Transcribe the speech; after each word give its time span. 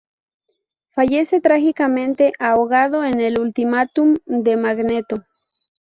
Fallece 0.89 1.41
trágicamente 1.41 2.33
ahogado 2.39 3.03
en 3.03 3.21
el 3.21 3.39
Ultimatum 3.39 4.15
de 4.25 4.57
Magneto. 4.57 5.27